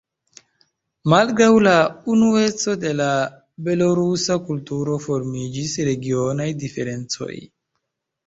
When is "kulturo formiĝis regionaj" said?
4.47-6.49